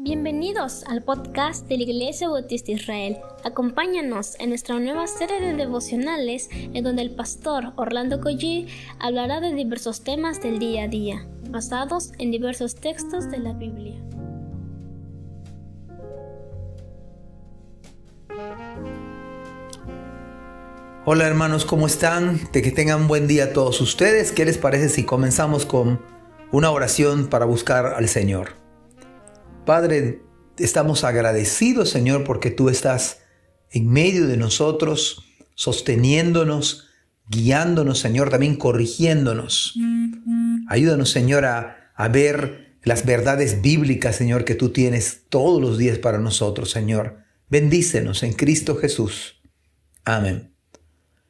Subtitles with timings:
[0.00, 3.18] Bienvenidos al podcast de la Iglesia Bautista Israel.
[3.42, 8.68] Acompáñanos en nuestra nueva serie de devocionales en donde el pastor Orlando Collie
[9.00, 14.00] hablará de diversos temas del día a día, basados en diversos textos de la Biblia.
[21.06, 22.38] Hola hermanos, ¿cómo están?
[22.52, 24.30] De que tengan buen día todos ustedes.
[24.30, 26.00] ¿Qué les parece si comenzamos con
[26.52, 28.67] una oración para buscar al Señor?
[29.68, 30.22] Padre,
[30.56, 33.20] estamos agradecidos, Señor, porque tú estás
[33.70, 36.88] en medio de nosotros, sosteniéndonos,
[37.28, 39.74] guiándonos, Señor, también corrigiéndonos.
[40.70, 45.98] Ayúdanos, Señor, a, a ver las verdades bíblicas, Señor, que tú tienes todos los días
[45.98, 47.18] para nosotros, Señor.
[47.50, 49.42] Bendícenos en Cristo Jesús.
[50.02, 50.54] Amén.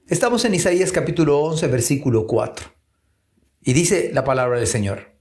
[0.06, 2.66] Estamos en Isaías capítulo 11, versículo 4.
[3.64, 5.17] Y dice la palabra del Señor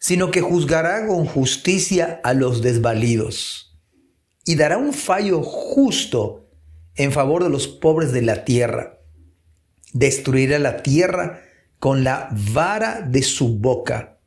[0.00, 3.78] sino que juzgará con justicia a los desvalidos
[4.44, 6.48] y dará un fallo justo
[6.96, 8.98] en favor de los pobres de la tierra.
[9.92, 11.42] Destruirá la tierra
[11.78, 14.18] con la vara de su boca.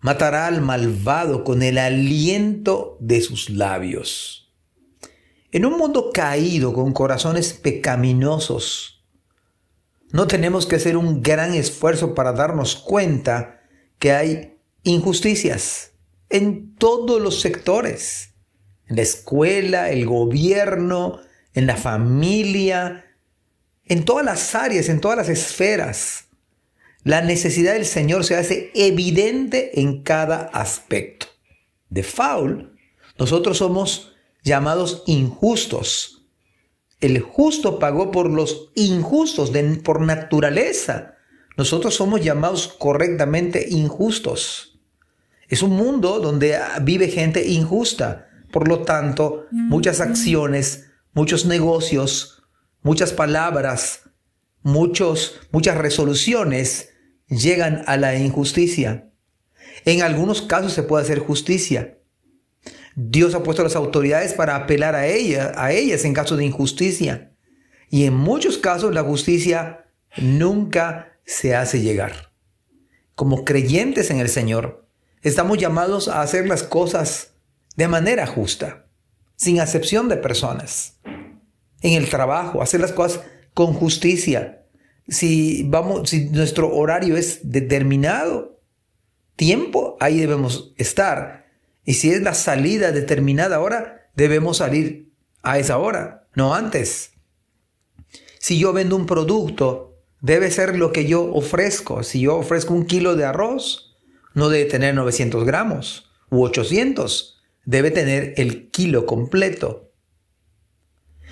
[0.00, 4.54] Matará al malvado con el aliento de sus labios.
[5.50, 9.04] En un mundo caído con corazones pecaminosos,
[10.12, 13.62] no tenemos que hacer un gran esfuerzo para darnos cuenta
[13.98, 14.55] que hay
[14.86, 15.92] injusticias
[16.30, 18.34] en todos los sectores,
[18.86, 21.20] en la escuela, el gobierno,
[21.54, 23.04] en la familia,
[23.84, 26.26] en todas las áreas, en todas las esferas.
[27.02, 31.26] La necesidad del Señor se hace evidente en cada aspecto.
[31.88, 32.76] De faul,
[33.18, 36.28] nosotros somos llamados injustos.
[37.00, 41.16] El justo pagó por los injustos por naturaleza.
[41.56, 44.75] Nosotros somos llamados correctamente injustos.
[45.48, 48.28] Es un mundo donde vive gente injusta.
[48.52, 52.42] Por lo tanto, muchas acciones, muchos negocios,
[52.82, 54.02] muchas palabras,
[54.62, 56.90] muchos, muchas resoluciones
[57.28, 59.10] llegan a la injusticia.
[59.84, 61.98] En algunos casos se puede hacer justicia.
[62.94, 67.32] Dios ha puesto las autoridades para apelar a, ella, a ellas en caso de injusticia.
[67.90, 69.84] Y en muchos casos la justicia
[70.16, 72.32] nunca se hace llegar.
[73.14, 74.85] Como creyentes en el Señor,
[75.26, 77.32] Estamos llamados a hacer las cosas
[77.74, 78.86] de manera justa,
[79.34, 81.00] sin acepción de personas.
[81.80, 84.62] En el trabajo, hacer las cosas con justicia.
[85.08, 88.60] Si, vamos, si nuestro horario es determinado,
[89.34, 91.46] tiempo, ahí debemos estar.
[91.84, 95.12] Y si es la salida determinada hora, debemos salir
[95.42, 97.10] a esa hora, no antes.
[98.38, 102.04] Si yo vendo un producto, debe ser lo que yo ofrezco.
[102.04, 103.85] Si yo ofrezco un kilo de arroz,
[104.36, 109.90] no debe tener 900 gramos u 800, debe tener el kilo completo.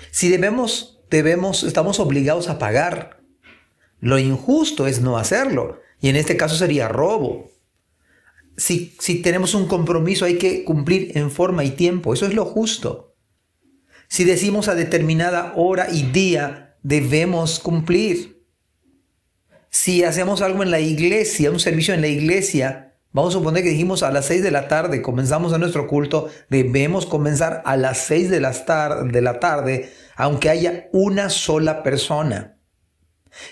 [0.09, 3.21] Si debemos, debemos, estamos obligados a pagar.
[3.99, 7.51] Lo injusto es no hacerlo, y en este caso sería robo.
[8.57, 12.43] Si, si tenemos un compromiso hay que cumplir en forma y tiempo, eso es lo
[12.45, 13.15] justo.
[14.07, 18.47] Si decimos a determinada hora y día, debemos cumplir.
[19.69, 22.84] Si hacemos algo en la iglesia, un servicio en la iglesia,
[23.15, 26.27] Vamos a suponer que dijimos a las 6 de la tarde comenzamos a nuestro culto,
[26.49, 32.57] debemos comenzar a las 6 de, de la tarde, aunque haya una sola persona.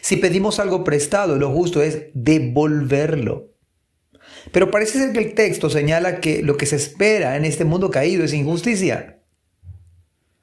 [0.02, 3.54] Si pedimos algo prestado, lo justo es devolverlo.
[4.52, 7.90] Pero parece ser que el texto señala que lo que se espera en este mundo
[7.90, 9.22] caído es injusticia.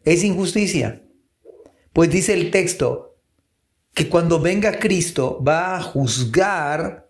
[0.02, 1.02] Es injusticia.
[1.92, 3.18] Pues dice el texto
[3.92, 7.09] que cuando venga Cristo va a juzgar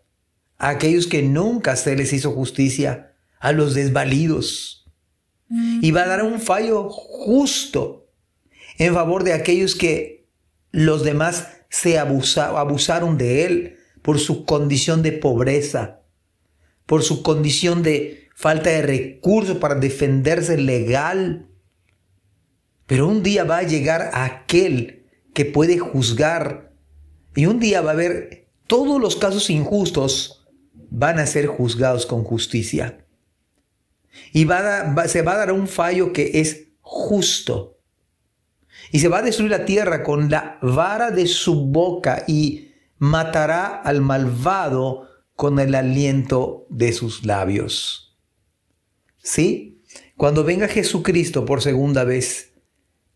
[0.60, 4.86] a aquellos que nunca se les hizo justicia, a los desvalidos.
[5.48, 8.06] Y va a dar un fallo justo
[8.78, 10.28] en favor de aquellos que
[10.70, 16.02] los demás se abusaron de él por su condición de pobreza,
[16.86, 21.48] por su condición de falta de recursos para defenderse legal.
[22.86, 26.74] Pero un día va a llegar aquel que puede juzgar
[27.34, 30.39] y un día va a haber todos los casos injustos
[30.90, 33.06] van a ser juzgados con justicia.
[34.32, 34.46] Y
[35.06, 37.78] se va a dar un fallo que es justo.
[38.92, 43.68] Y se va a destruir la tierra con la vara de su boca y matará
[43.68, 48.18] al malvado con el aliento de sus labios.
[49.22, 49.82] ¿Sí?
[50.16, 52.52] Cuando venga Jesucristo por segunda vez,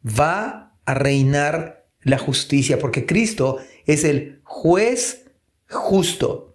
[0.06, 5.30] va a reinar la justicia, porque Cristo es el juez
[5.68, 6.53] justo.